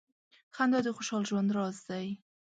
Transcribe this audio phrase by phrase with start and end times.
[0.55, 2.07] •خندا د خوشال ژوند راز دی.